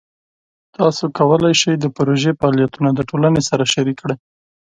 [0.77, 4.15] تاسو کولی شئ د پروژې فعالیتونه د ټولنې سره شریک کړئ.